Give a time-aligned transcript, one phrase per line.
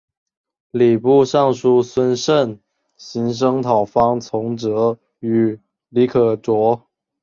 [0.71, 2.59] 礼部尚书孙慎
[2.97, 6.87] 行声讨方从哲与李可灼。